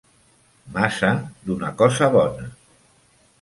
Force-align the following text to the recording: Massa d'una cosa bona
Massa 0.77 1.11
d'una 1.49 1.69
cosa 1.83 2.09
bona 2.17 2.49